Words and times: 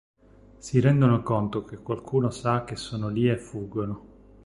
Si 0.57 0.79
rendono 0.79 1.21
conto 1.21 1.63
che 1.63 1.77
qualcuno 1.77 2.31
sa 2.31 2.63
che 2.63 2.75
sono 2.75 3.07
lì 3.09 3.29
e 3.29 3.37
fuggono. 3.37 4.07